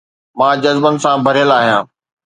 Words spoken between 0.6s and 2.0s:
جذبن سان ڀريل آهيان